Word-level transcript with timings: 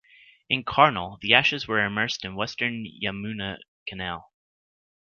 In 0.49 0.63
Karnal, 0.63 1.19
the 1.21 1.35
ashes 1.35 1.67
were 1.67 1.85
immersed 1.85 2.25
in 2.25 2.33
Western 2.33 2.87
Yamuna 3.03 3.59
Canal. 3.87 4.33